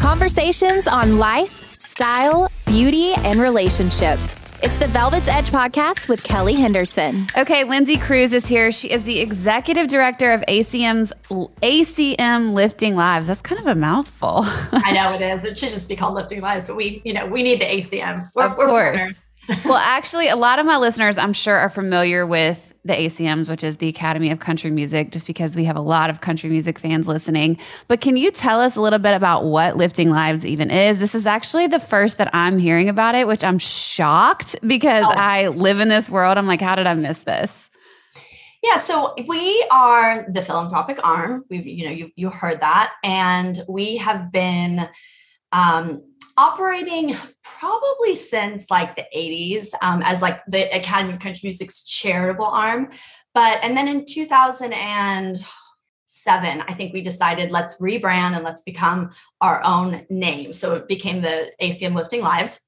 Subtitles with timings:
[0.00, 4.34] Conversations on life, style, beauty, and relationships.
[4.62, 7.26] It's the Velvet's Edge podcast with Kelly Henderson.
[7.36, 8.72] Okay, Lindsay Cruz is here.
[8.72, 13.28] She is the executive director of ACM's ACM Lifting Lives.
[13.28, 14.40] That's kind of a mouthful.
[14.72, 15.44] I know it is.
[15.44, 18.30] It should just be called Lifting Lives, but we, you know, we need the ACM.
[18.34, 19.02] We're, of course.
[19.66, 23.62] well, actually, a lot of my listeners, I'm sure, are familiar with the ACMs, which
[23.62, 26.78] is the Academy of Country Music, just because we have a lot of country music
[26.78, 27.58] fans listening.
[27.88, 30.98] But can you tell us a little bit about what Lifting Lives even is?
[30.98, 35.12] This is actually the first that I'm hearing about it, which I'm shocked because oh.
[35.12, 36.38] I live in this world.
[36.38, 37.68] I'm like, how did I miss this?
[38.62, 41.44] Yeah, so we are the philanthropic arm.
[41.48, 44.86] We've, you know, you you heard that, and we have been
[45.52, 46.02] um,
[46.40, 47.14] operating
[47.44, 52.90] probably since like the 80s um, as like the Academy of Country Music's charitable arm.
[53.34, 55.44] But and then in 2007,
[56.66, 59.10] I think we decided let's rebrand and let's become
[59.42, 60.54] our own name.
[60.54, 62.60] So it became the ACM Lifting Lives.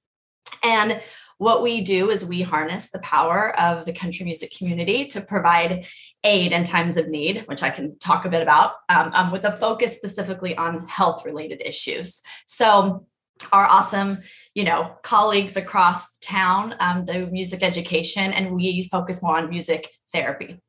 [0.63, 1.01] And
[1.39, 5.87] what we do is we harness the power of the country music community to provide
[6.23, 9.45] aid in times of need, which I can talk a bit about, um, um, with
[9.45, 12.23] a focus specifically on health related issues.
[12.47, 13.07] So
[13.53, 14.19] our awesome
[14.55, 19.89] you know colleagues across town um, do music education and we focus more on music
[20.13, 20.61] therapy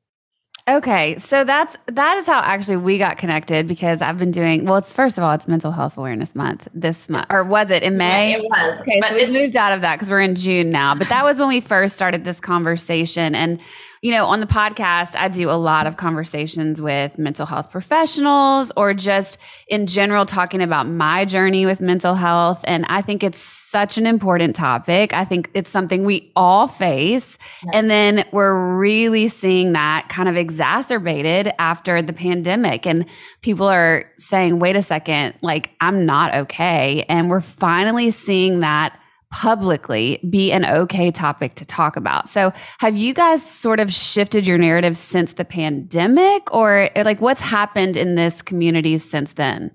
[0.66, 4.78] Okay, so that's that is how actually we got connected because I've been doing well.
[4.78, 7.98] It's first of all, it's Mental Health Awareness Month this month, or was it in
[7.98, 8.32] May?
[8.32, 8.80] Yeah, it was.
[8.80, 10.96] Okay, so we moved out of that because we're in June now.
[10.96, 13.60] But that was when we first started this conversation, and
[14.04, 18.70] you know, on the podcast, I do a lot of conversations with mental health professionals
[18.76, 19.38] or just
[19.70, 22.60] in general talking about my journey with mental health.
[22.66, 25.14] And I think it's such an important topic.
[25.14, 27.38] I think it's something we all face.
[27.64, 27.72] Yeah.
[27.76, 32.86] And then we're really seeing that kind of exacerbated after the pandemic.
[32.86, 33.06] And
[33.42, 37.06] people are saying, wait a second, like, I'm not okay.
[37.08, 39.00] And we're finally seeing that
[39.34, 42.30] publicly be an okay topic to talk about.
[42.30, 47.42] So, have you guys sort of shifted your narrative since the pandemic, or like what's
[47.42, 49.72] happened in this community since then?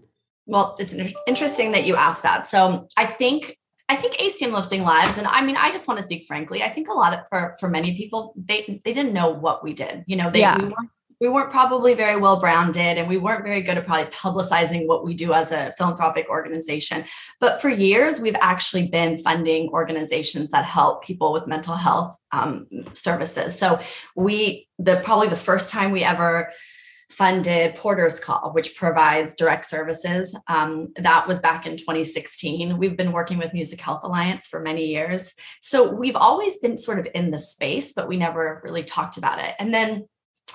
[0.47, 0.95] Well, it's
[1.27, 2.47] interesting that you asked that.
[2.47, 3.59] So, I think
[3.89, 6.63] I think ACM lifting lives, and I mean, I just want to speak frankly.
[6.63, 9.73] I think a lot of for for many people, they they didn't know what we
[9.73, 10.05] did.
[10.07, 10.57] You know, they yeah.
[10.57, 14.11] we weren't we weren't probably very well branded and we weren't very good at probably
[14.11, 17.05] publicizing what we do as a philanthropic organization.
[17.41, 22.67] But for years, we've actually been funding organizations that help people with mental health um,
[22.95, 23.59] services.
[23.59, 23.81] So
[24.15, 26.51] we, the probably the first time we ever
[27.11, 30.39] funded Porter's Call, which provides direct services.
[30.47, 32.77] Um, that was back in 2016.
[32.77, 35.35] We've been working with Music Health Alliance for many years.
[35.63, 39.39] So we've always been sort of in the space, but we never really talked about
[39.41, 39.55] it.
[39.59, 40.07] And then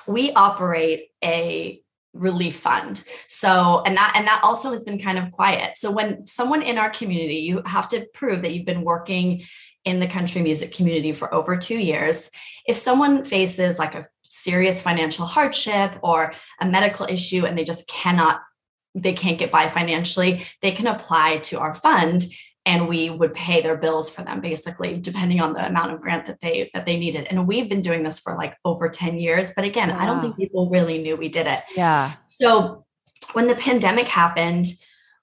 [0.07, 1.81] we operate a
[2.13, 3.03] relief fund.
[3.27, 5.77] So and that and that also has been kind of quiet.
[5.77, 9.43] So when someone in our community you have to prove that you've been working
[9.83, 12.29] in the country music community for over 2 years.
[12.67, 17.87] If someone faces like a serious financial hardship or a medical issue and they just
[17.87, 18.41] cannot
[18.95, 22.23] they can't get by financially they can apply to our fund
[22.65, 26.25] and we would pay their bills for them basically depending on the amount of grant
[26.25, 29.51] that they that they needed and we've been doing this for like over 10 years
[29.55, 32.85] but again i don't think people really knew we did it yeah so
[33.33, 34.67] when the pandemic happened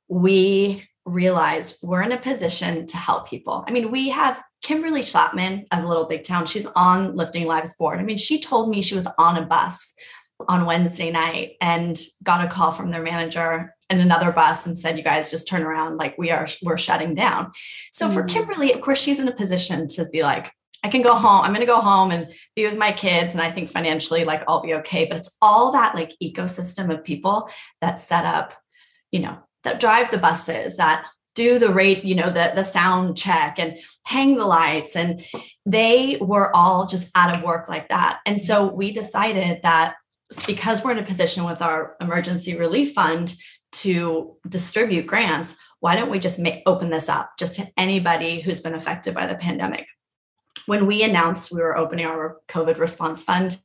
[0.09, 3.65] we realized we're in a position to help people.
[3.67, 6.47] I mean, we have Kimberly Schlapman of Little Big Town.
[6.47, 7.99] She's on Lifting Lives board.
[7.99, 9.95] I mean, she told me she was on a bus
[10.49, 14.97] on Wednesday night and got a call from their manager and another bus and said,
[14.97, 17.53] "You guys just turn around, like we are, we're shutting down."
[17.93, 18.15] So mm-hmm.
[18.15, 20.51] for Kimberly, of course, she's in a position to be like,
[20.85, 21.43] "I can go home.
[21.43, 24.45] I'm going to go home and be with my kids, and I think financially, like
[24.49, 27.51] I'll be okay." But it's all that like ecosystem of people
[27.81, 28.55] that set up,
[29.11, 31.05] you know, that drive the buses, that
[31.35, 35.25] do the rate, you know, the the sound check and hang the lights, and
[35.67, 38.21] they were all just out of work like that.
[38.25, 39.97] And so we decided that
[40.47, 43.35] because we're in a position with our emergency relief fund
[43.83, 48.75] to distribute grants, why don't we just open this up just to anybody who's been
[48.75, 49.87] affected by the pandemic?
[50.67, 53.59] When we announced we were opening our COVID response fund,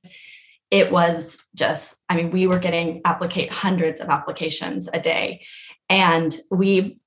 [0.72, 5.46] it was just, I mean, we were getting applicate hundreds of applications a day.
[5.90, 7.00] And we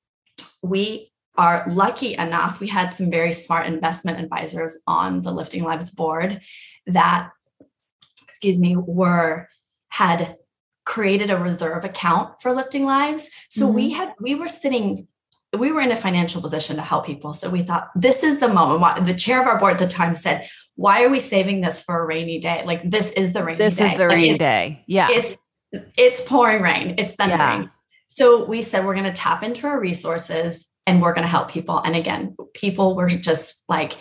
[0.63, 5.91] we are lucky enough, we had some very smart investment advisors on the Lifting Lives
[5.91, 6.41] board
[6.87, 7.31] that,
[8.23, 9.49] excuse me, were
[9.89, 10.37] had
[10.89, 13.29] created a reserve account for lifting lives.
[13.51, 13.75] So mm-hmm.
[13.75, 15.07] we had we were sitting
[15.57, 17.33] we were in a financial position to help people.
[17.33, 19.07] So we thought this is the moment.
[19.07, 22.01] The chair of our board at the time said, "Why are we saving this for
[22.01, 22.65] a rainy day?
[22.65, 23.85] Like this is the rainy this day.
[23.85, 24.83] This is the rainy day.
[24.87, 25.09] Yeah.
[25.11, 25.37] It's
[25.99, 26.95] it's pouring rain.
[26.97, 27.65] It's thundering.
[27.65, 27.69] Yeah.
[28.09, 31.51] So we said we're going to tap into our resources and we're going to help
[31.51, 31.79] people.
[31.79, 33.93] And again, people were just like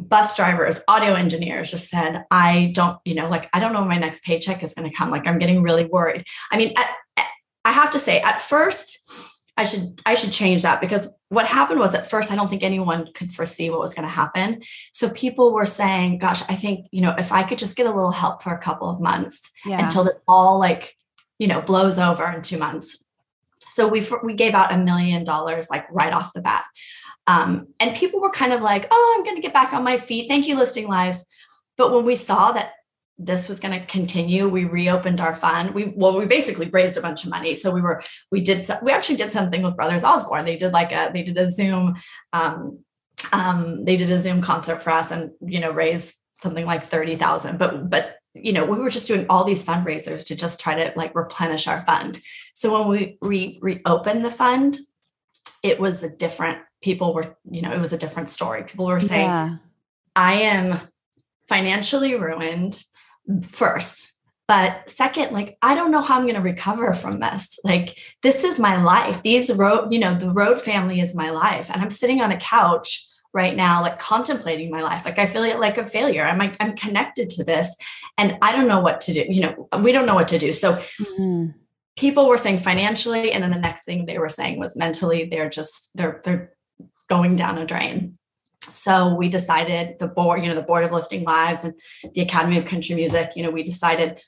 [0.00, 3.88] bus drivers, audio engineers just said, I don't, you know, like, I don't know when
[3.88, 5.10] my next paycheck is going to come.
[5.10, 6.24] Like, I'm getting really worried.
[6.50, 7.26] I mean, at,
[7.64, 9.28] I have to say, at first,
[9.58, 12.62] I should I should change that because what happened was at first I don't think
[12.62, 14.62] anyone could foresee what was going to happen.
[14.92, 17.90] So people were saying, "Gosh, I think you know if I could just get a
[17.90, 19.84] little help for a couple of months yeah.
[19.84, 20.94] until this all like
[21.40, 23.04] you know blows over in two months."
[23.68, 26.64] So we we gave out a million dollars like right off the bat.
[27.28, 29.98] Um, and people were kind of like, oh, I'm going to get back on my
[29.98, 30.28] feet.
[30.28, 31.22] Thank you, Lifting Lives.
[31.76, 32.72] But when we saw that
[33.18, 35.74] this was going to continue, we reopened our fund.
[35.74, 37.54] We well, we basically raised a bunch of money.
[37.54, 38.02] So we were
[38.32, 40.46] we did we actually did something with Brothers Osborne.
[40.46, 41.96] They did like a they did a Zoom
[42.32, 42.78] um,
[43.32, 47.16] um, they did a Zoom concert for us and you know raised something like thirty
[47.16, 47.58] thousand.
[47.58, 50.92] But but you know we were just doing all these fundraisers to just try to
[50.96, 52.20] like replenish our fund.
[52.54, 54.78] So when we re- reopened the fund,
[55.62, 58.62] it was a different people were, you know, it was a different story.
[58.62, 59.56] People were saying, yeah.
[60.14, 60.80] I am
[61.48, 62.82] financially ruined
[63.46, 64.12] first.
[64.46, 67.58] But second, like, I don't know how I'm going to recover from this.
[67.64, 69.22] Like, this is my life.
[69.22, 71.70] These road, you know, the road family is my life.
[71.70, 75.04] And I'm sitting on a couch right now, like contemplating my life.
[75.04, 76.24] Like, I feel like a failure.
[76.24, 77.76] I'm like, I'm connected to this
[78.16, 79.26] and I don't know what to do.
[79.28, 80.52] You know, we don't know what to do.
[80.54, 81.48] So, mm-hmm
[81.98, 85.50] people were saying financially and then the next thing they were saying was mentally they're
[85.50, 86.52] just they're they're
[87.08, 88.18] going down a drain.
[88.72, 91.74] So we decided the board you know the board of lifting lives and
[92.14, 94.20] the academy of country music you know we decided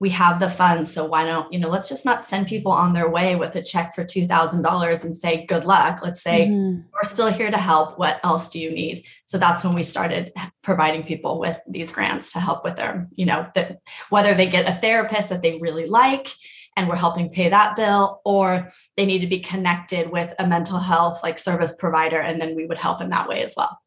[0.00, 2.92] we have the funds so why don't you know let's just not send people on
[2.92, 6.00] their way with a check for $2000 and say good luck.
[6.02, 6.82] Let's say mm-hmm.
[6.92, 7.98] we're still here to help.
[7.98, 9.04] What else do you need?
[9.26, 10.32] So that's when we started
[10.62, 13.80] providing people with these grants to help with their you know that
[14.10, 16.28] whether they get a therapist that they really like
[16.78, 20.78] and we're helping pay that bill or they need to be connected with a mental
[20.78, 23.78] health like service provider and then we would help in that way as well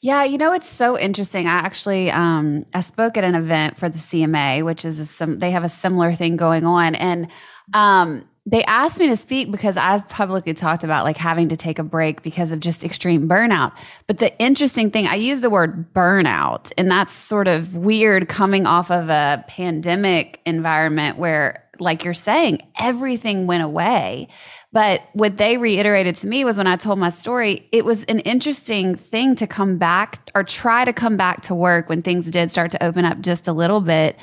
[0.00, 1.46] yeah, you know it's so interesting.
[1.46, 5.38] I actually um, I spoke at an event for the CMA, which is a sim-
[5.38, 7.30] they have a similar thing going on, and
[7.72, 11.78] um, they asked me to speak because I've publicly talked about like having to take
[11.78, 13.72] a break because of just extreme burnout.
[14.06, 18.66] But the interesting thing, I use the word burnout, and that's sort of weird coming
[18.66, 24.28] off of a pandemic environment where like you're saying, everything went away.
[24.72, 28.18] But what they reiterated to me was when I told my story, it was an
[28.20, 32.50] interesting thing to come back or try to come back to work when things did
[32.50, 34.16] start to open up just a little bit.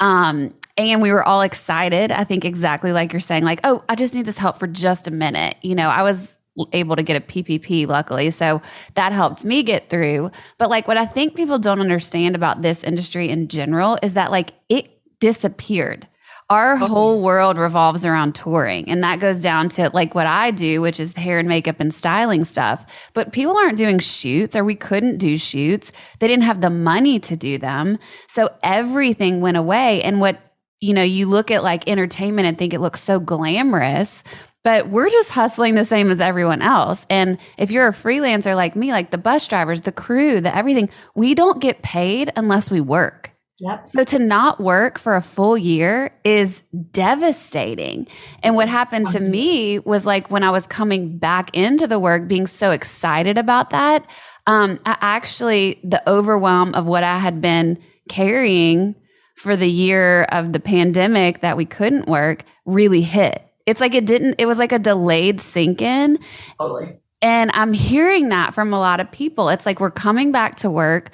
[0.00, 2.10] Um, and we were all excited.
[2.10, 5.08] I think exactly like you're saying, like, oh, I just need this help for just
[5.08, 5.56] a minute.
[5.60, 6.32] You know, I was
[6.72, 8.30] able to get a PPP luckily.
[8.30, 8.62] So
[8.94, 10.30] that helped me get through.
[10.56, 14.30] But like what I think people don't understand about this industry in general is that
[14.30, 14.88] like it
[15.20, 16.06] disappeared.
[16.50, 16.86] Our oh.
[16.86, 18.88] whole world revolves around touring.
[18.88, 21.92] And that goes down to like what I do, which is hair and makeup and
[21.92, 22.86] styling stuff.
[23.12, 25.92] But people aren't doing shoots or we couldn't do shoots.
[26.20, 27.98] They didn't have the money to do them.
[28.28, 30.02] So everything went away.
[30.02, 30.40] And what,
[30.80, 34.24] you know, you look at like entertainment and think it looks so glamorous,
[34.64, 37.06] but we're just hustling the same as everyone else.
[37.10, 40.88] And if you're a freelancer like me, like the bus drivers, the crew, the everything,
[41.14, 43.27] we don't get paid unless we work.
[43.60, 43.88] Yep.
[43.88, 46.62] So to not work for a full year is
[46.92, 48.06] devastating.
[48.42, 52.28] And what happened to me was like when I was coming back into the work,
[52.28, 54.06] being so excited about that,
[54.46, 58.94] um, I actually, the overwhelm of what I had been carrying
[59.34, 63.44] for the year of the pandemic that we couldn't work really hit.
[63.66, 66.18] It's like it didn't, it was like a delayed sink in.
[66.60, 67.00] Totally.
[67.20, 69.48] And I'm hearing that from a lot of people.
[69.48, 71.10] It's like we're coming back to work.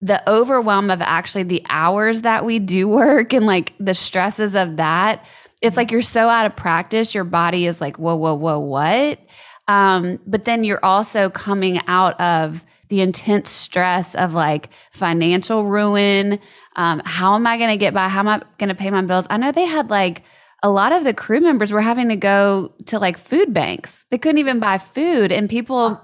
[0.00, 4.76] The overwhelm of actually the hours that we do work and like the stresses of
[4.76, 5.24] that.
[5.60, 7.14] It's like you're so out of practice.
[7.14, 9.18] Your body is like, whoa, whoa, whoa, what?
[9.66, 16.38] Um, but then you're also coming out of the intense stress of like financial ruin.
[16.76, 18.08] Um, how am I going to get by?
[18.08, 19.26] How am I going to pay my bills?
[19.28, 20.22] I know they had like
[20.62, 24.04] a lot of the crew members were having to go to like food banks.
[24.10, 26.00] They couldn't even buy food, and people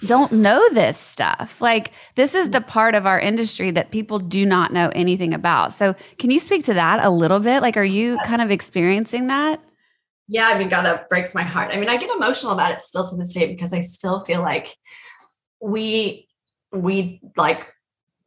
[0.00, 1.60] don't know this stuff.
[1.60, 5.72] Like, this is the part of our industry that people do not know anything about.
[5.72, 7.62] So, can you speak to that a little bit?
[7.62, 9.60] Like, are you kind of experiencing that?
[10.26, 11.70] Yeah, I mean, God, that breaks my heart.
[11.72, 14.40] I mean, I get emotional about it still to this day because I still feel
[14.40, 14.74] like
[15.60, 16.28] we,
[16.72, 17.72] we like,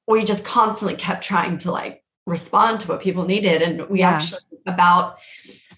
[0.07, 3.61] we just constantly kept trying to like respond to what people needed.
[3.63, 4.11] And we yeah.
[4.11, 5.17] actually, about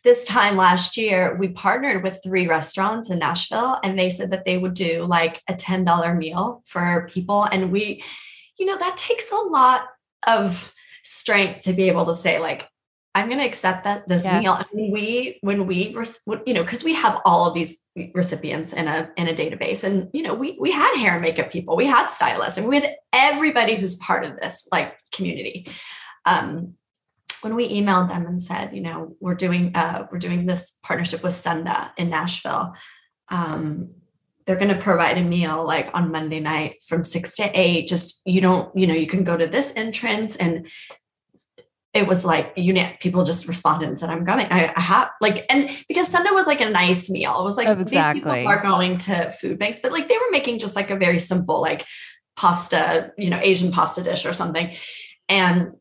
[0.03, 4.45] this time last year, we partnered with three restaurants in Nashville and they said that
[4.45, 7.43] they would do like a $10 meal for people.
[7.43, 8.03] And we,
[8.57, 9.87] you know, that takes a lot
[10.27, 12.67] of strength to be able to say, like,
[13.15, 14.41] I'm going to accept that this yes.
[14.41, 14.53] meal.
[14.53, 15.95] And we, when we,
[16.45, 17.79] you know, because we have all of these
[18.13, 21.51] recipients in a in a database, and you know, we we had hair and makeup
[21.51, 25.65] people, we had stylists, and we had everybody who's part of this like community.
[26.25, 26.75] Um,
[27.41, 31.23] when we emailed them and said, you know, we're doing uh, we're doing this partnership
[31.23, 32.73] with Sunda in Nashville.
[33.29, 33.91] Um,
[34.45, 37.87] they're going to provide a meal like on Monday night from six to eight.
[37.87, 40.67] Just you don't, you know, you can go to this entrance and
[41.93, 45.09] it was like you know people just responded and said i'm coming I, I, have
[45.21, 48.47] like and because Sunda was like a nice meal it was like oh, exactly people
[48.47, 51.61] are going to food banks but like they were making just like a very simple
[51.61, 51.85] like
[52.35, 54.69] pasta you know asian pasta dish or something
[55.29, 55.73] and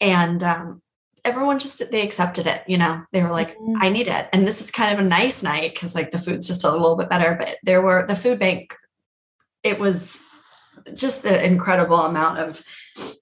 [0.00, 0.82] and um,
[1.24, 3.76] everyone just they accepted it you know they were like mm-hmm.
[3.80, 6.46] i need it and this is kind of a nice night because like the food's
[6.46, 8.74] just a little bit better but there were the food bank
[9.62, 10.20] it was
[10.94, 12.62] just the incredible amount of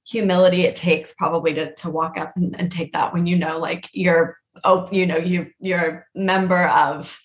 [0.07, 3.59] humility it takes probably to to walk up and, and take that when you know
[3.59, 7.19] like you're oh you know you you're a member of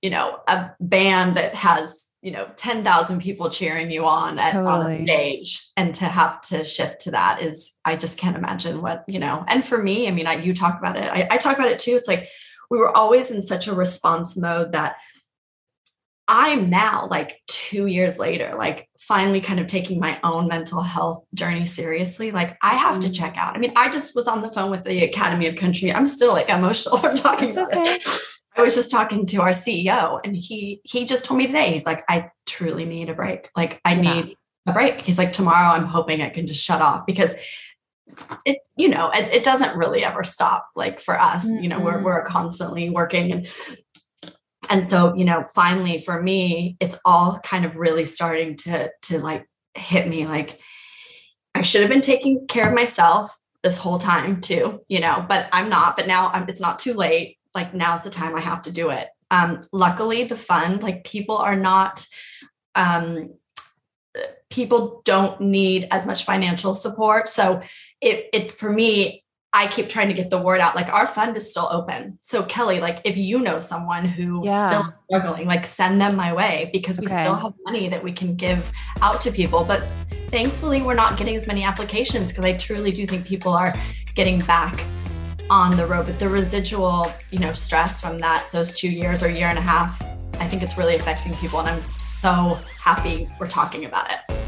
[0.00, 4.98] you know a band that has you know 10,000 people cheering you on at totally.
[4.98, 9.04] on stage and to have to shift to that is I just can't imagine what
[9.08, 11.58] you know and for me I mean I, you talk about it I, I talk
[11.58, 12.28] about it too it's like
[12.70, 14.96] we were always in such a response mode that
[16.28, 21.24] I'm now like two years later, like finally kind of taking my own mental health
[21.34, 22.30] journey seriously.
[22.30, 23.14] Like I have to mm.
[23.14, 23.56] check out.
[23.56, 25.92] I mean, I just was on the phone with the Academy of Country.
[25.92, 26.96] I'm still like emotional.
[27.02, 27.96] I'm talking it's about okay.
[27.96, 28.08] it.
[28.56, 31.86] I was just talking to our CEO and he he just told me today, he's
[31.86, 33.48] like, I truly need a break.
[33.56, 34.00] Like I yeah.
[34.00, 35.00] need a break.
[35.00, 37.32] He's like, tomorrow I'm hoping I can just shut off because
[38.44, 40.68] it, you know, it, it doesn't really ever stop.
[40.76, 41.62] Like for us, mm-hmm.
[41.62, 43.48] you know, we're we're constantly working and
[44.70, 49.18] and so, you know, finally for me, it's all kind of really starting to to
[49.18, 50.58] like hit me like
[51.54, 55.48] I should have been taking care of myself this whole time too, you know, but
[55.52, 58.62] I'm not, but now I'm, it's not too late like now's the time I have
[58.62, 59.08] to do it.
[59.30, 62.06] Um, luckily, the fund, like people are not,
[62.74, 63.34] um,
[64.50, 67.28] people don't need as much financial support.
[67.28, 67.62] So
[68.00, 70.74] it, it for me, I keep trying to get the word out.
[70.74, 72.18] Like our fund is still open.
[72.22, 74.66] So Kelly, like if you know someone who's yeah.
[74.66, 77.20] still struggling, like send them my way because we okay.
[77.20, 78.70] still have money that we can give
[79.02, 79.64] out to people.
[79.64, 79.84] But
[80.28, 83.74] thankfully, we're not getting as many applications because I truly do think people are
[84.14, 84.82] getting back
[85.50, 89.28] on the road, but the residual, you know, stress from that those two years or
[89.28, 90.02] year and a half,
[90.40, 91.60] I think it's really affecting people.
[91.60, 94.42] And I'm so happy we're talking about it.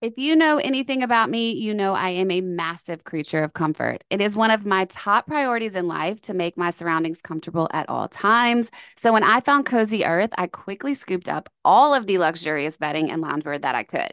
[0.00, 4.04] If you know anything about me, you know I am a massive creature of comfort.
[4.10, 7.88] It is one of my top priorities in life to make my surroundings comfortable at
[7.88, 8.70] all times.
[8.94, 13.10] So when I found Cozy Earth, I quickly scooped up all of the luxurious bedding
[13.10, 14.12] and loungewear that I could.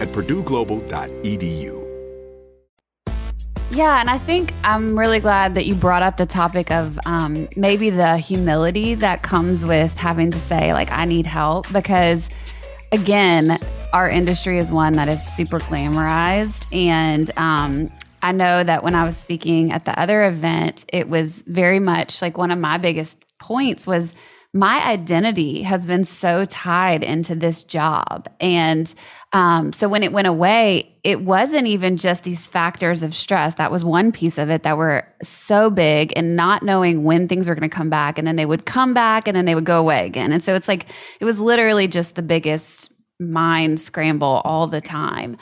[0.00, 1.86] at purdueglobal.edu.
[3.72, 7.48] Yeah, and I think I'm really glad that you brought up the topic of um,
[7.54, 12.28] maybe the humility that comes with having to say, like, I need help, because
[12.90, 13.58] again,
[13.92, 16.66] our industry is one that is super glamorized.
[16.74, 17.92] And um,
[18.22, 22.20] I know that when I was speaking at the other event, it was very much
[22.20, 24.14] like one of my biggest points was
[24.52, 28.28] my identity has been so tied into this job.
[28.40, 28.92] And
[29.32, 33.54] um, so when it went away, it wasn't even just these factors of stress.
[33.54, 37.46] That was one piece of it that were so big and not knowing when things
[37.46, 38.18] were going to come back.
[38.18, 40.32] And then they would come back and then they would go away again.
[40.32, 40.86] And so it's like,
[41.20, 45.36] it was literally just the biggest mind scramble all the time.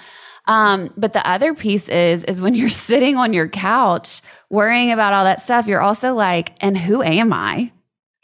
[0.49, 5.15] Um, but the other piece is is when you're sitting on your couch worrying about
[5.15, 7.73] all that stuff, you're also like, and who am I?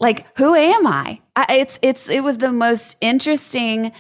[0.01, 1.21] Like, who am I?
[1.37, 3.93] I it's it's it was the most interesting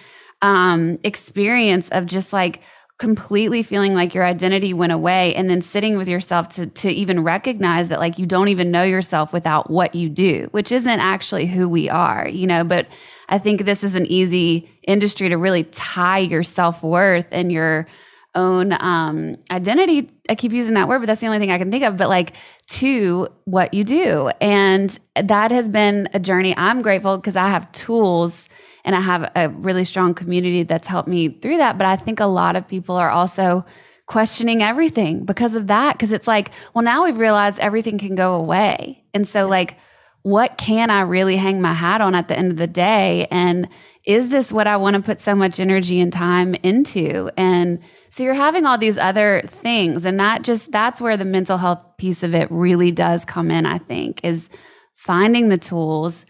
[0.42, 2.60] um, experience of just like
[2.98, 7.24] completely feeling like your identity went away and then sitting with yourself to to even
[7.24, 11.44] recognize that like you don't even know yourself without what you do which isn't actually
[11.44, 12.86] who we are you know but
[13.28, 17.84] i think this is an easy industry to really tie your self-worth and your
[18.34, 20.10] own um, identity.
[20.28, 21.96] I keep using that word, but that's the only thing I can think of.
[21.96, 22.34] But like
[22.68, 24.30] to what you do.
[24.40, 26.54] And that has been a journey.
[26.56, 28.46] I'm grateful because I have tools
[28.84, 31.78] and I have a really strong community that's helped me through that.
[31.78, 33.64] But I think a lot of people are also
[34.06, 35.94] questioning everything because of that.
[35.94, 39.02] Because it's like, well, now we've realized everything can go away.
[39.14, 39.78] And so, like,
[40.24, 43.28] what can I really hang my hat on at the end of the day?
[43.30, 43.68] And
[44.06, 47.30] is this what I want to put so much energy and time into?
[47.36, 50.06] And so you're having all these other things.
[50.06, 53.66] And that just, that's where the mental health piece of it really does come in,
[53.66, 54.48] I think, is
[54.94, 56.24] finding the tools,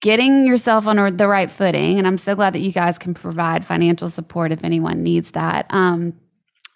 [0.00, 1.98] getting yourself on the right footing.
[1.98, 5.66] And I'm so glad that you guys can provide financial support if anyone needs that.
[5.70, 6.14] Um,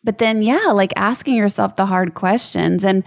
[0.02, 2.82] but then, yeah, like asking yourself the hard questions.
[2.82, 3.04] And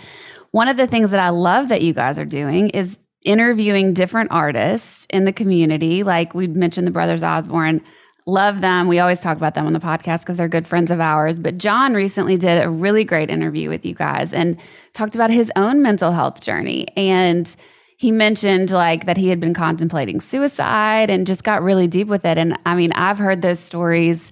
[0.52, 4.32] one of the things that I love that you guys are doing is interviewing different
[4.32, 6.04] artists in the community.
[6.04, 7.82] Like we mentioned the Brothers Osborne
[8.30, 8.88] Love them.
[8.88, 11.38] We always talk about them on the podcast because they're good friends of ours.
[11.38, 14.58] But John recently did a really great interview with you guys and
[14.94, 16.88] talked about his own mental health journey.
[16.96, 17.54] And
[17.98, 22.24] he mentioned like that he had been contemplating suicide and just got really deep with
[22.24, 22.38] it.
[22.38, 24.32] And I mean, I've heard those stories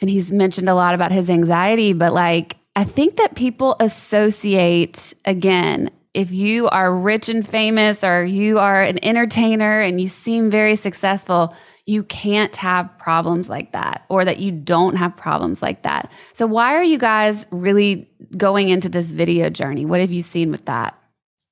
[0.00, 5.12] and he's mentioned a lot about his anxiety, but like, I think that people associate
[5.24, 10.50] again if you are rich and famous or you are an entertainer and you seem
[10.50, 11.54] very successful,
[11.86, 16.10] you can't have problems like that or that you don't have problems like that.
[16.32, 19.86] So, why are you guys really going into this video journey?
[19.86, 20.98] What have you seen with that?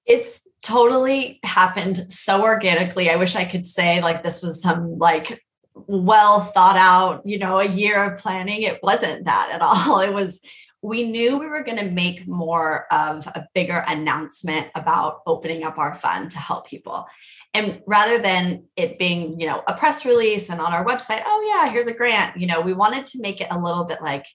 [0.05, 3.09] It's totally happened so organically.
[3.09, 7.61] I wish I could say like this was some like well thought out, you know,
[7.61, 8.63] a year of planning.
[8.63, 10.01] It wasn't that at all.
[10.07, 10.41] It was
[10.87, 15.79] we knew we were going to make more of a bigger announcement about opening up
[15.79, 17.07] our fund to help people.
[17.55, 21.53] And rather than it being, you know, a press release and on our website, oh
[21.53, 24.27] yeah, here's a grant, you know, we wanted to make it a little bit like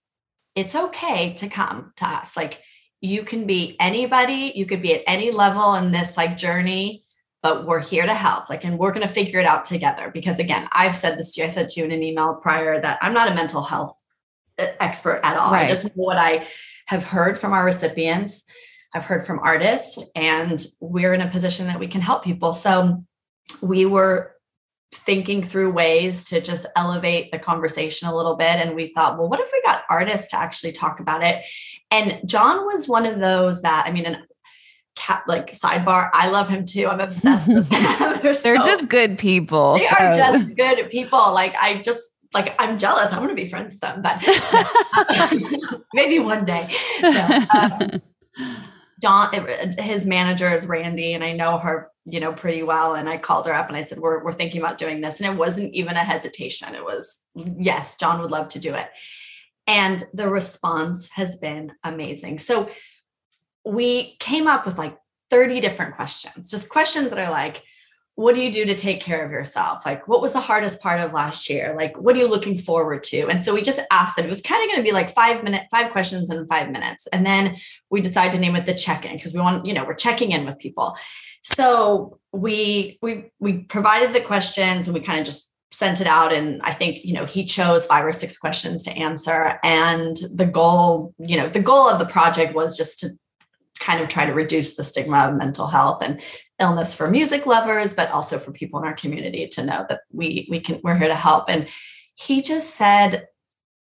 [0.54, 2.36] it's okay to come to us.
[2.36, 2.60] Like
[3.00, 7.06] you can be anybody, you could be at any level in this like journey,
[7.42, 8.50] but we're here to help.
[8.50, 10.12] Like, and we're going to figure it out together.
[10.14, 12.82] Because again, I've said this to you, I said to you in an email prior
[12.82, 14.01] that I'm not a mental health
[14.80, 15.52] expert at all.
[15.52, 15.66] Right.
[15.66, 16.48] I just know what I
[16.88, 18.44] have heard from our recipients.
[18.94, 22.54] I've heard from artists, and we're in a position that we can help people.
[22.54, 23.04] So
[23.62, 24.36] we were
[24.94, 28.58] thinking through ways to just elevate the conversation a little bit.
[28.58, 31.44] And we thought, well, what if we got artists to actually talk about it?
[31.90, 34.18] And John was one of those that, I mean, and
[34.96, 36.88] cat like sidebar, I love him too.
[36.88, 37.84] I'm obsessed with them.
[38.00, 39.78] They're, They're so, just good people.
[39.78, 39.96] They so.
[39.96, 41.20] are just good people.
[41.34, 43.12] Like I just like I'm jealous.
[43.12, 44.22] I want to be friends with them, but
[45.94, 46.74] maybe one day.
[47.02, 48.02] No, um,
[49.02, 49.34] John,
[49.80, 52.94] his manager is Randy, and I know her, you know, pretty well.
[52.94, 55.34] And I called her up and I said, "We're we're thinking about doing this," and
[55.34, 56.76] it wasn't even a hesitation.
[56.76, 58.90] It was yes, John would love to do it,
[59.68, 62.40] and the response has been amazing.
[62.40, 62.70] So
[63.66, 64.98] we came up with like
[65.30, 67.64] 30 different questions, just questions that are like,
[68.22, 69.84] what do you do to take care of yourself?
[69.86, 71.74] Like, what was the hardest part of last year?
[71.76, 73.28] Like, what are you looking forward to?
[73.28, 74.26] And so we just asked them.
[74.26, 77.08] It was kind of going to be like five minute, five questions in five minutes.
[77.12, 77.56] And then
[77.90, 80.46] we decided to name it the check-in because we want, you know, we're checking in
[80.46, 80.96] with people.
[81.42, 86.32] So we we we provided the questions and we kind of just sent it out.
[86.32, 89.60] And I think, you know, he chose five or six questions to answer.
[89.64, 93.10] And the goal, you know, the goal of the project was just to
[93.80, 96.22] kind of try to reduce the stigma of mental health and
[96.62, 100.48] illness for music lovers, but also for people in our community to know that we
[100.50, 101.46] we can we're here to help.
[101.50, 101.68] And
[102.16, 103.28] he just said,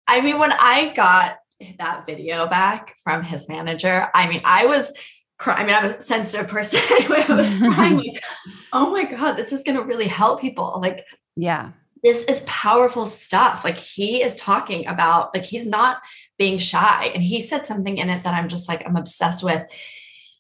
[0.08, 1.38] I mean, when I got
[1.78, 4.92] that video back from his manager, I mean, I was
[5.38, 5.64] crying.
[5.64, 7.24] I mean, I'm a sensitive person anyway.
[7.28, 8.24] I was crying, like,
[8.74, 10.80] oh my God, this is gonna really help people.
[10.82, 11.72] Like, yeah.
[12.02, 13.66] This is powerful stuff.
[13.66, 15.98] Like he is talking about, like he's not
[16.38, 17.12] being shy.
[17.14, 19.68] And he said something in it that I'm just like, I'm obsessed with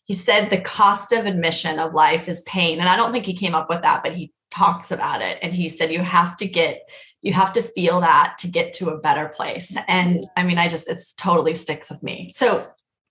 [0.09, 2.79] he said the cost of admission of life is pain.
[2.79, 5.37] And I don't think he came up with that, but he talks about it.
[5.43, 6.89] And he said, you have to get,
[7.21, 9.77] you have to feel that to get to a better place.
[9.87, 12.31] And I mean, I just, it's totally sticks with me.
[12.35, 12.65] So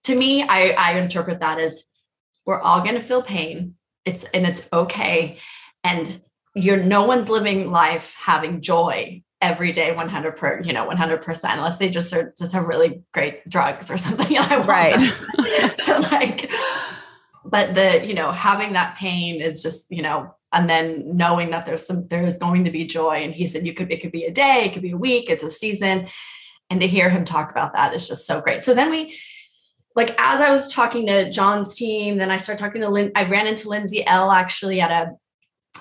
[0.05, 1.85] to me, I, I interpret that as
[2.45, 3.77] we're all going to feel pain.
[4.05, 5.39] It's, and it's okay.
[5.85, 6.21] And
[6.57, 11.77] you're, no one's living life having joy every day 100 per you know 100% unless
[11.77, 14.99] they just are just have really great drugs or something and I right
[16.11, 16.51] like
[17.45, 21.67] but the you know having that pain is just you know and then knowing that
[21.67, 24.13] there's some there is going to be joy and he said you could it could
[24.13, 26.07] be a day it could be a week it's a season
[26.71, 29.19] and to hear him talk about that is just so great so then we
[29.95, 33.25] like as i was talking to john's team then i started talking to lynn i
[33.25, 35.13] ran into Lindsay Ell actually at a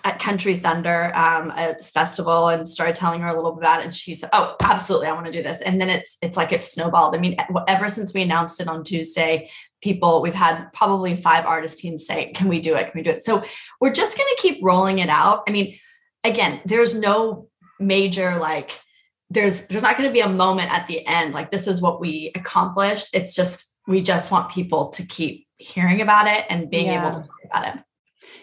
[0.03, 3.85] at Country Thunder um, a festival and started telling her a little bit about it.
[3.85, 6.51] And she said, "Oh, absolutely, I want to do this." And then it's it's like
[6.51, 7.15] it's snowballed.
[7.15, 7.35] I mean,
[7.67, 9.49] ever since we announced it on Tuesday,
[9.81, 12.91] people we've had probably five artist teams say, "Can we do it?
[12.91, 13.43] Can we do it?" So
[13.79, 15.43] we're just going to keep rolling it out.
[15.47, 15.77] I mean,
[16.23, 18.71] again, there's no major like
[19.29, 21.99] there's there's not going to be a moment at the end like this is what
[21.99, 23.09] we accomplished.
[23.13, 27.07] It's just we just want people to keep hearing about it and being yeah.
[27.07, 27.83] able to talk about it.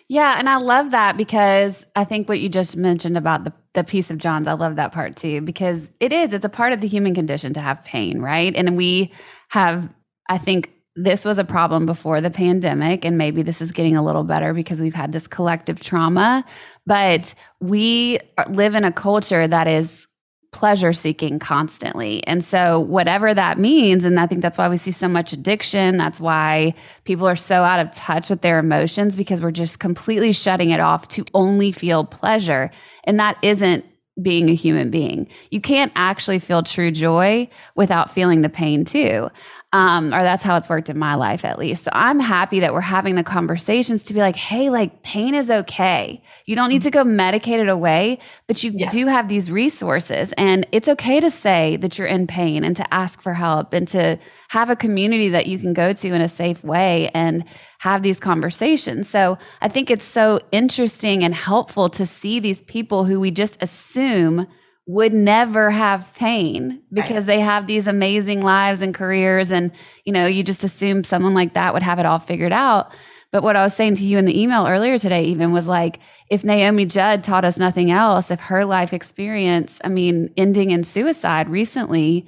[0.09, 3.85] Yeah, and I love that because I think what you just mentioned about the the
[3.85, 6.81] piece of John's, I love that part too because it is it's a part of
[6.81, 8.55] the human condition to have pain, right?
[8.55, 9.13] And we
[9.49, 9.95] have
[10.29, 14.05] I think this was a problem before the pandemic and maybe this is getting a
[14.05, 16.45] little better because we've had this collective trauma,
[16.87, 20.07] but we live in a culture that is
[20.53, 22.25] pleasure seeking constantly.
[22.29, 25.99] And so, whatever that means, and I think that's why we see so much addiction.
[25.99, 30.33] That's why people are so out of touch with their emotions because we're just completely
[30.33, 32.71] shutting it off to only feel pleasure.
[33.03, 33.85] And that isn't
[34.23, 35.27] being a human being.
[35.51, 39.29] You can't actually feel true joy without feeling the pain too.
[39.75, 41.83] Um, or that's how it's worked in my life, at least.
[41.83, 45.51] So I'm happy that we're having the conversations to be like, hey, like pain is
[45.51, 46.23] okay.
[46.47, 48.89] You don't need to go medicate it away, but you yeah.
[48.91, 50.33] do have these resources.
[50.39, 53.89] And it's okay to say that you're in pain and to ask for help and
[53.89, 54.17] to
[54.51, 57.45] have a community that you can go to in a safe way and
[57.81, 59.09] have these conversations.
[59.09, 63.61] So I think it's so interesting and helpful to see these people who we just
[63.61, 64.47] assume
[64.87, 67.27] would never have pain because right.
[67.27, 69.73] they have these amazing lives and careers and
[70.05, 72.93] you know you just assume someone like that would have it all figured out
[73.31, 76.01] but what i was saying to you in the email earlier today even was like
[76.29, 80.85] if naomi judd taught us nothing else if her life experience i mean ending in
[80.85, 82.27] suicide recently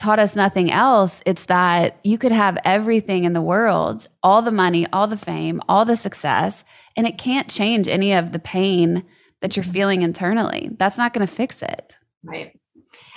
[0.00, 4.50] taught us nothing else, it's that you could have everything in the world, all the
[4.50, 6.64] money, all the fame, all the success,
[6.96, 9.04] and it can't change any of the pain
[9.40, 10.70] that you're feeling internally.
[10.78, 11.96] That's not going to fix it.
[12.22, 12.58] Right.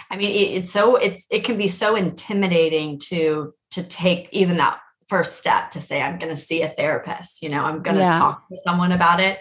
[0.10, 4.58] I mean, it, it's so it's it can be so intimidating to to take even
[4.58, 7.42] that first step to say I'm going to see a therapist.
[7.42, 8.18] You know, I'm going to yeah.
[8.18, 9.40] talk to someone about it.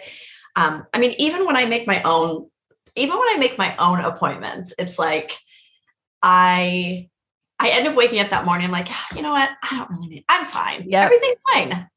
[0.55, 2.49] Um, I mean, even when I make my own,
[2.95, 5.31] even when I make my own appointments, it's like
[6.21, 7.09] I
[7.59, 8.65] I end up waking up that morning.
[8.65, 9.49] I'm like, you know what?
[9.63, 10.25] I don't really need.
[10.27, 10.85] I'm fine.
[10.87, 11.87] Yeah, everything's fine.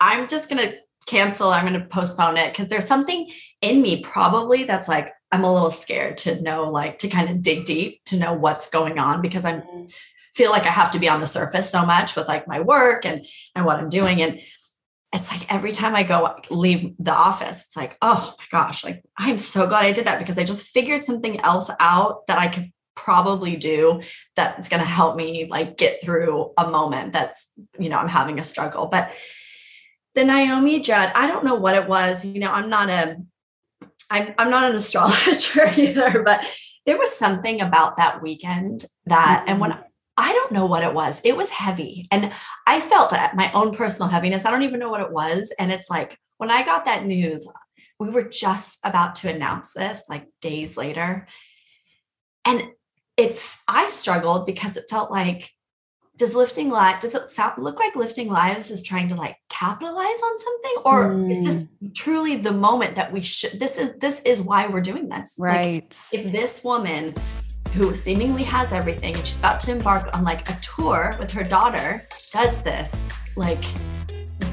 [0.00, 0.74] I'm just gonna
[1.06, 1.50] cancel.
[1.50, 3.30] I'm gonna postpone it because there's something
[3.62, 7.42] in me probably that's like I'm a little scared to know, like to kind of
[7.42, 9.86] dig deep to know what's going on because I'm mm-hmm.
[10.34, 13.04] feel like I have to be on the surface so much with like my work
[13.04, 14.40] and and what I'm doing and
[15.12, 19.02] it's like every time I go leave the office, it's like, oh my gosh, like
[19.16, 22.48] I'm so glad I did that because I just figured something else out that I
[22.48, 24.02] could probably do
[24.34, 27.46] that's going to help me like get through a moment that's
[27.78, 29.12] you know i'm having a struggle but
[30.16, 33.16] the naomi judd i don't know what it was you know i'm not a
[34.10, 36.44] i'm, I'm not an astrologer either but
[36.86, 39.50] there was something about that weekend that mm-hmm.
[39.50, 39.82] and when mm-hmm.
[40.18, 41.20] I don't know what it was.
[41.24, 42.08] It was heavy.
[42.10, 42.32] And
[42.66, 44.46] I felt my own personal heaviness.
[44.46, 45.52] I don't even know what it was.
[45.58, 47.46] And it's like when I got that news,
[47.98, 51.28] we were just about to announce this like days later.
[52.44, 52.70] And
[53.16, 55.50] it's, I struggled because it felt like
[56.16, 59.96] does lifting lives does it sound, look like lifting lives is trying to like capitalize
[60.24, 61.30] on something or mm.
[61.30, 61.94] is this mm.
[61.94, 65.94] truly the moment that we should this is this is why we're doing this right
[66.12, 67.14] like, if this woman
[67.72, 71.44] who seemingly has everything and she's about to embark on like a tour with her
[71.44, 72.02] daughter
[72.32, 73.64] does this like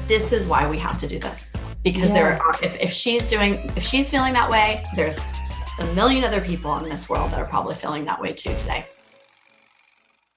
[0.06, 1.50] this is why we have to do this
[1.82, 2.14] because yeah.
[2.14, 5.18] there are if, if she's doing if she's feeling that way there's
[5.78, 8.86] a million other people in this world that are probably feeling that way too today.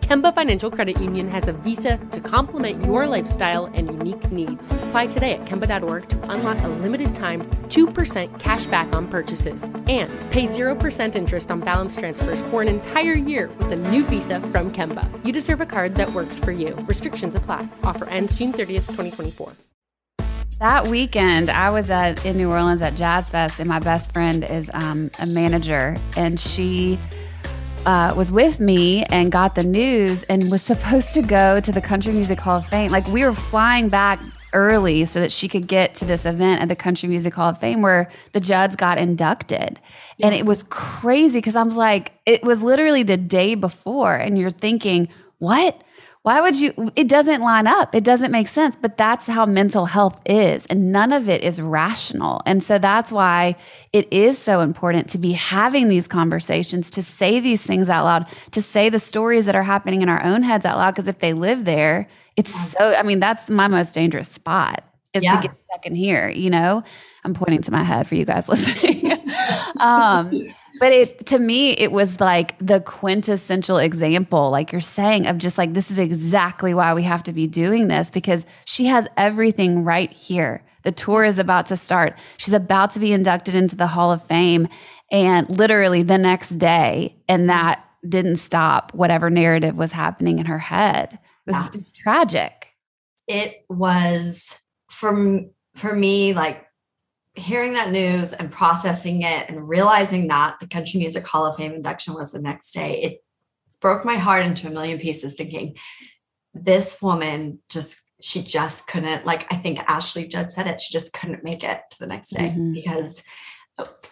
[0.00, 4.62] Kemba Financial Credit Union has a visa to complement your lifestyle and unique needs.
[4.84, 10.08] Apply today at Kemba.org to unlock a limited time 2% cash back on purchases and
[10.30, 14.72] pay 0% interest on balance transfers for an entire year with a new visa from
[14.72, 15.08] Kemba.
[15.24, 16.74] You deserve a card that works for you.
[16.86, 17.68] Restrictions apply.
[17.82, 19.52] Offer ends June 30th, 2024.
[20.58, 24.42] That weekend, I was at in New Orleans at Jazz Fest, and my best friend
[24.42, 26.98] is um, a manager, and she
[27.86, 31.80] uh, was with me and got the news and was supposed to go to the
[31.80, 32.90] Country Music Hall of Fame.
[32.90, 34.20] Like we were flying back
[34.52, 37.58] early so that she could get to this event at the Country Music Hall of
[37.58, 39.80] Fame where the Judds got inducted.
[40.20, 44.38] And it was crazy because I was like, it was literally the day before, and
[44.38, 45.80] you're thinking, what?
[46.26, 46.74] Why would you?
[46.96, 47.94] It doesn't line up.
[47.94, 48.74] It doesn't make sense.
[48.82, 50.66] But that's how mental health is.
[50.66, 52.42] And none of it is rational.
[52.44, 53.54] And so that's why
[53.92, 58.28] it is so important to be having these conversations, to say these things out loud,
[58.50, 60.96] to say the stories that are happening in our own heads out loud.
[60.96, 64.82] Because if they live there, it's so, I mean, that's my most dangerous spot
[65.14, 65.40] is yeah.
[65.40, 66.82] to get stuck in here, you know?
[67.24, 68.95] I'm pointing to my head for you guys listening.
[69.80, 75.38] um, but it to me, it was like the quintessential example, like you're saying, of
[75.38, 79.08] just like this is exactly why we have to be doing this because she has
[79.16, 80.62] everything right here.
[80.82, 82.16] The tour is about to start.
[82.36, 84.68] She's about to be inducted into the Hall of Fame.
[85.10, 90.58] And literally the next day, and that didn't stop whatever narrative was happening in her
[90.58, 91.18] head.
[91.46, 91.80] It was yeah.
[91.94, 92.74] tragic.
[93.26, 96.65] It was from for me like
[97.36, 101.72] hearing that news and processing it and realizing that the Country Music Hall of Fame
[101.72, 103.24] induction was the next day, it
[103.80, 105.76] broke my heart into a million pieces thinking
[106.54, 111.12] this woman just she just couldn't like I think Ashley Judd said it she just
[111.12, 112.72] couldn't make it to the next day mm-hmm.
[112.72, 113.22] because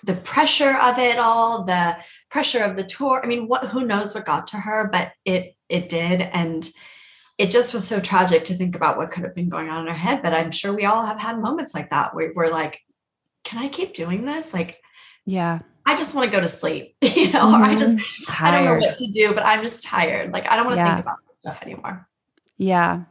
[0.03, 1.97] the pressure of it all the
[2.31, 5.57] pressure of the tour I mean what who knows what got to her but it
[5.69, 6.69] it did and
[7.39, 9.93] it just was so tragic to think about what could have been going on in
[9.93, 12.84] her head but I'm sure we all have had moments like that where we're like
[13.45, 14.53] can I keep doing this?
[14.53, 14.81] Like,
[15.27, 17.63] yeah, I just want to go to sleep, you know, mm-hmm.
[17.63, 18.55] or I just, tired.
[18.55, 20.33] I don't know what to do, but I'm just tired.
[20.33, 20.95] Like, I don't want to yeah.
[20.95, 22.09] think about stuff anymore.
[22.57, 23.05] Yeah.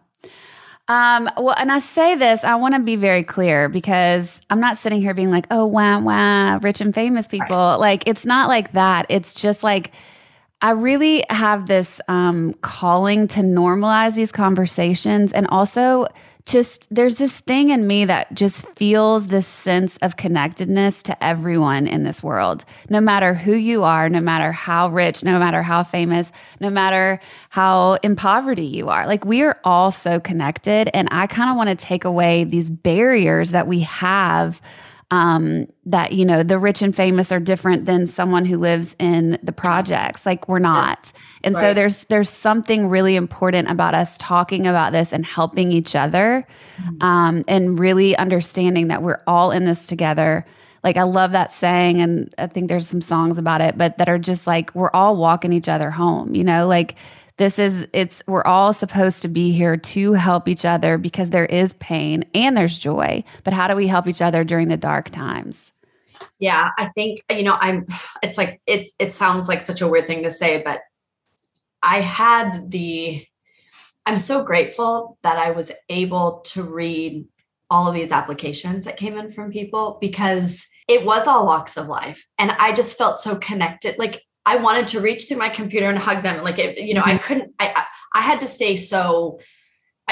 [0.89, 4.77] Um, well, and I say this, I want to be very clear because I'm not
[4.77, 7.55] sitting here being like, oh, wow, wow, rich and famous people.
[7.55, 7.75] Right.
[7.75, 9.05] Like, it's not like that.
[9.07, 9.91] It's just like,
[10.61, 16.07] I really have this um, calling to normalize these conversations and also
[16.45, 21.87] just there's this thing in me that just feels this sense of connectedness to everyone
[21.87, 22.65] in this world.
[22.89, 27.19] No matter who you are, no matter how rich, no matter how famous, no matter
[27.49, 29.07] how in poverty you are.
[29.07, 32.69] Like we are all so connected and I kind of want to take away these
[32.69, 34.61] barriers that we have
[35.13, 39.37] um, that you know the rich and famous are different than someone who lives in
[39.43, 40.25] the projects.
[40.25, 41.11] Like we're not.
[41.43, 41.61] And right.
[41.61, 46.47] so there's there's something really important about us talking about this and helping each other
[46.77, 47.03] mm-hmm.
[47.03, 50.47] um, and really understanding that we're all in this together.
[50.83, 54.09] Like i love that saying and i think there's some songs about it but that
[54.09, 56.67] are just like we're all walking each other home you know?
[56.67, 56.95] Like
[57.37, 61.45] this is it's we're all supposed to be here to help each other because there
[61.45, 63.23] is pain and there's joy.
[63.43, 65.71] But how do we help each other during the dark times?
[66.39, 67.85] Yeah i think you know i'm
[68.21, 70.79] it's like it it sounds like such a weird thing to say but
[71.81, 73.25] i had the
[74.05, 77.25] i'm so grateful that i was able to read
[77.69, 81.87] all of these applications that came in from people because it was all walks of
[81.87, 82.27] life.
[82.37, 83.97] And i just felt so connected.
[83.97, 86.43] Like I wanted to reach through my computer and hug them.
[86.43, 87.11] Like, it, you know, mm-hmm.
[87.11, 89.39] I couldn't, I, I had to stay so,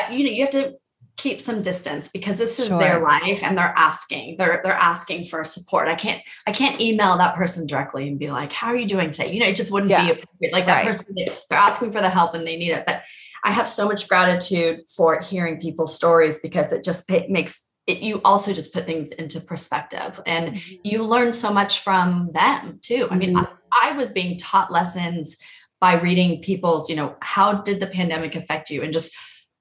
[0.09, 0.75] you know, you have to
[1.17, 2.79] keep some distance because this is sure.
[2.79, 5.87] their life and they're asking, they're, they're asking for support.
[5.87, 9.11] I can't, I can't email that person directly and be like, how are you doing
[9.11, 9.31] today?
[9.31, 10.05] You know, it just wouldn't yeah.
[10.05, 10.53] be appropriate.
[10.53, 10.87] Like that right.
[10.87, 12.85] person, they're asking for the help and they need it.
[12.87, 13.03] But
[13.43, 18.21] I have so much gratitude for hearing people's stories because it just makes it, you
[18.23, 20.75] also just put things into perspective and mm-hmm.
[20.83, 23.07] you learn so much from them too.
[23.11, 23.53] I mean, mm-hmm.
[23.71, 25.37] I, was being taught lessons
[25.79, 28.81] by reading people's, you know, how did the pandemic affect you?
[28.83, 29.13] And just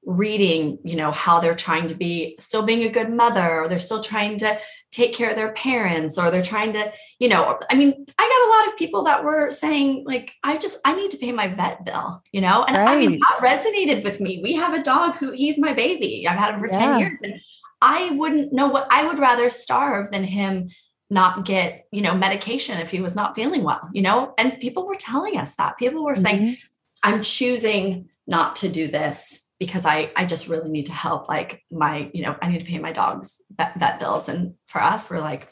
[0.05, 3.79] reading, you know, how they're trying to be still being a good mother or they're
[3.79, 4.59] still trying to
[4.93, 8.49] take care of their parents or they're trying to, you know, I mean, I got
[8.49, 11.49] a lot of people that were saying like I just I need to pay my
[11.49, 12.65] vet bill, you know?
[12.65, 12.89] And right.
[12.89, 14.41] I mean, that resonated with me.
[14.43, 16.27] We have a dog who he's my baby.
[16.27, 16.79] I've had him for yeah.
[16.79, 17.41] 10 years and
[17.83, 20.71] I wouldn't know what I would rather starve than him
[21.11, 24.33] not get, you know, medication if he was not feeling well, you know?
[24.39, 25.77] And people were telling us that.
[25.77, 26.55] People were saying, mm-hmm.
[27.03, 31.65] I'm choosing not to do this because I I just really need to help like
[31.71, 34.29] my, you know, I need to pay my dog's vet, vet bills.
[34.29, 35.49] And for us, we're like,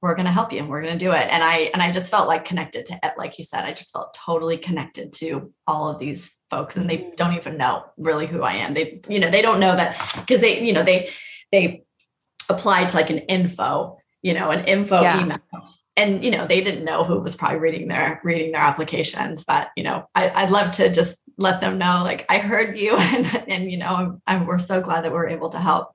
[0.00, 1.90] we're going to help you and we're going to do it and i and i
[1.90, 5.52] just felt like connected to it like you said i just felt totally connected to
[5.66, 7.14] all of these folks and they mm-hmm.
[7.16, 10.40] don't even know really who i am they you know they don't know that because
[10.40, 11.10] they you know they
[11.50, 11.82] they
[12.48, 15.22] applied to like an info you know an info yeah.
[15.22, 15.38] email
[15.96, 19.70] and you know they didn't know who was probably reading their reading their applications but
[19.76, 23.44] you know I, would love to just let them know like i heard you and
[23.48, 25.92] and you know I'm, I'm, we're so glad that we're able to help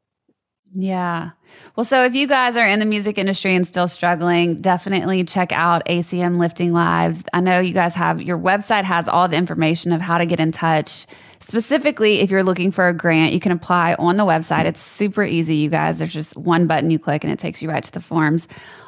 [0.75, 1.31] yeah.
[1.75, 5.51] Well, so if you guys are in the music industry and still struggling, definitely check
[5.51, 7.23] out ACM Lifting Lives.
[7.31, 10.39] I know you guys have your website has all the information of how to get
[10.39, 11.05] in touch.
[11.43, 14.65] Specifically, if you're looking for a grant, you can apply on the website.
[14.65, 15.99] It's super easy, you guys.
[15.99, 18.47] There's just one button you click and it takes you right to the forms.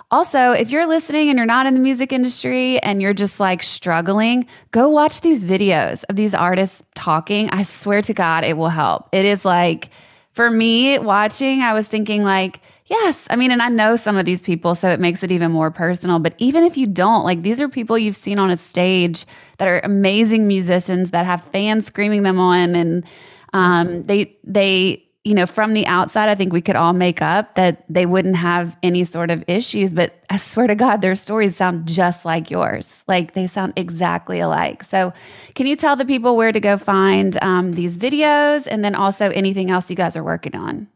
[0.10, 3.62] Also, if you're listening and you're not in the music industry and you're just like
[3.62, 7.50] struggling, go watch these videos of these artists talking.
[7.50, 9.10] I swear to God, it will help.
[9.12, 9.90] It is like,
[10.32, 14.26] for me watching, I was thinking like, yes, I mean, and I know some of
[14.26, 16.20] these people, so it makes it even more personal.
[16.20, 19.26] But even if you don't, like these are people you've seen on a stage
[19.58, 23.06] that are amazing musicians that have fans screaming them on, and
[23.54, 27.56] um, they they you know, from the outside, I think we could all make up
[27.56, 29.92] that they wouldn't have any sort of issues.
[29.92, 33.04] But I swear to God, their stories sound just like yours.
[33.08, 34.84] Like they sound exactly alike.
[34.84, 35.14] So,
[35.56, 39.32] can you tell the people where to go find um, these videos and then also
[39.32, 40.88] anything else you guys are working on?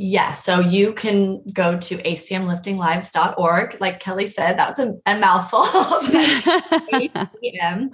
[0.00, 3.80] Yeah, so you can go to acmliftinglives.org.
[3.80, 5.64] Like Kelly said, that was a, a mouthful.
[6.92, 7.90] ACM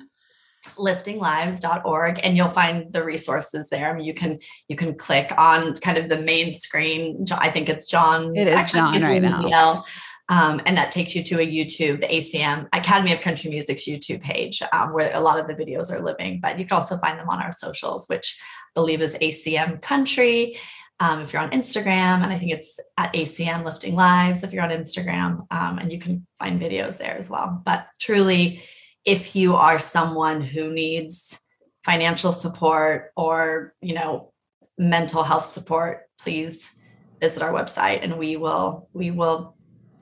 [0.77, 3.91] liftinglives.org and you'll find the resources there.
[3.91, 4.39] I mean, you can
[4.69, 7.27] you can click on kind of the main screen.
[7.33, 8.37] I think it's John.
[8.37, 9.85] It is John right now.
[10.31, 14.23] Um, and that takes you to a YouTube, the ACM Academy of Country Music's YouTube
[14.23, 16.41] page, um, where a lot of the videos are living.
[16.41, 18.41] But you can also find them on our socials, which
[18.75, 20.59] I believe is ACM Country.
[21.01, 24.63] Um, if you're on Instagram, and I think it's at ACM Lifting Lives if you're
[24.63, 27.63] on Instagram, um, and you can find videos there as well.
[27.65, 28.63] But truly,
[29.05, 31.41] if you are someone who needs
[31.85, 34.33] financial support or you know
[34.79, 36.73] mental health support please
[37.21, 39.55] visit our website and we will we will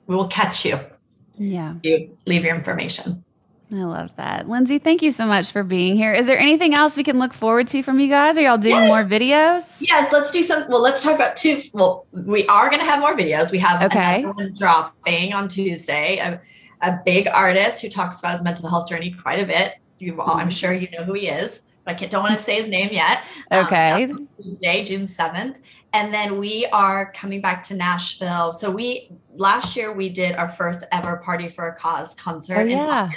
[0.07, 0.79] we will catch you.
[1.37, 1.75] Yeah.
[1.83, 3.22] You leave your information
[3.73, 4.47] I love that.
[4.47, 6.13] Lindsay, thank you so much for being here.
[6.13, 8.37] Is there anything else we can look forward to from you guys?
[8.37, 8.87] Are y'all doing yes.
[8.87, 9.63] more videos?
[9.79, 10.69] Yes, let's do some.
[10.69, 11.59] Well, let's talk about two.
[11.73, 13.51] Well, we are going to have more videos.
[13.51, 14.25] We have okay.
[14.59, 16.39] dropping on Tuesday
[16.83, 19.77] a big artist who talks about his mental health journey quite a bit.
[19.99, 20.49] You, I'm mm-hmm.
[20.49, 22.89] sure you know who he is, but I can't, don't want to say his name
[22.91, 23.23] yet.
[23.49, 24.03] Um, okay.
[24.03, 25.55] Um, Tuesday, June 7th.
[25.93, 28.51] And then we are coming back to Nashville.
[28.53, 32.57] So we last year we did our first ever Party for a Cause concert.
[32.57, 33.09] Oh, yeah.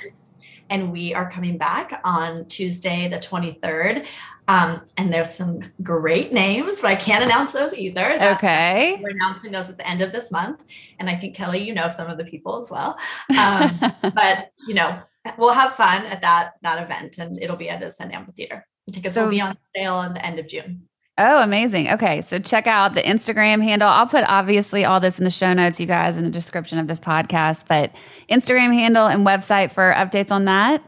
[0.70, 4.06] And we are coming back on Tuesday, the 23rd.
[4.48, 8.18] Um, and there's some great names, but I can't announce those either.
[8.34, 8.98] okay.
[9.02, 10.62] We're announcing those at the end of this month.
[11.00, 12.96] And I think, Kelly, you know some of the people as well.
[13.36, 13.70] Um,
[14.02, 15.00] but, you know,
[15.36, 18.66] we'll have fun at that that event and it'll be at the Ascend Amphitheater.
[18.92, 20.88] Tickets so, will be on sale at the end of June.
[21.18, 21.90] Oh, amazing.
[21.90, 22.20] Okay.
[22.20, 23.88] So check out the Instagram handle.
[23.88, 26.88] I'll put obviously all this in the show notes, you guys, in the description of
[26.88, 27.94] this podcast, but
[28.28, 30.82] Instagram handle and website for updates on that.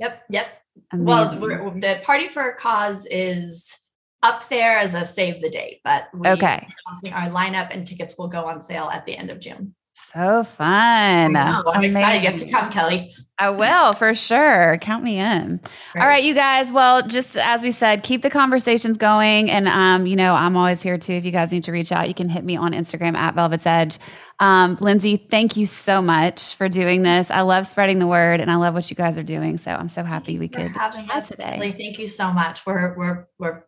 [0.00, 0.22] Yep.
[0.30, 0.46] Yep.
[0.92, 1.40] Amazing.
[1.40, 3.76] Well, the Party for a Cause is
[4.22, 6.66] up there as a save the date, but we okay.
[7.12, 9.74] our lineup and tickets will go on sale at the end of June.
[10.00, 11.36] So fun.
[11.36, 11.90] I'm Amazing.
[11.90, 12.22] excited.
[12.22, 13.12] You have to come, Kelly.
[13.38, 14.78] I will for sure.
[14.80, 15.60] Count me in.
[15.96, 16.72] All right, you guys.
[16.72, 19.50] Well, just as we said, keep the conversations going.
[19.50, 21.14] And, um, you know, I'm always here too.
[21.14, 23.66] If you guys need to reach out, you can hit me on Instagram at Velvet's
[23.66, 23.98] Edge.
[24.40, 27.30] Um, Lindsay, thank you so much for doing this.
[27.30, 29.58] I love spreading the word and I love what you guys are doing.
[29.58, 31.74] So I'm so happy we could having us today.
[31.76, 32.64] Thank you so much.
[32.66, 33.64] We're, we're, we're,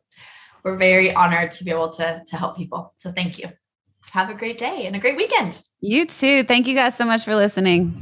[0.64, 2.94] we're very honored to be able to, to help people.
[2.98, 3.50] So thank you
[4.10, 5.60] have a great day and a great weekend.
[5.80, 6.42] You too.
[6.44, 7.92] Thank you guys so much for listening.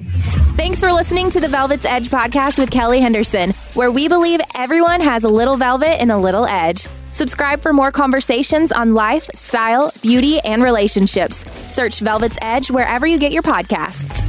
[0.57, 5.01] Thanks for listening to the Velvet's Edge podcast with Kelly Henderson, where we believe everyone
[5.01, 6.87] has a little velvet and a little edge.
[7.11, 11.39] Subscribe for more conversations on life, style, beauty, and relationships.
[11.71, 14.27] Search Velvet's Edge wherever you get your podcasts.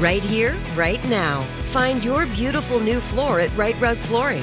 [0.00, 1.42] Right here, right now.
[1.72, 4.42] Find your beautiful new floor at Rite Rug Flooring.